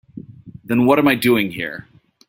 Then 0.63 0.87
what 0.87 0.97
am 0.97 1.07
I 1.07 1.13
doing 1.13 1.51
here? 1.51 1.85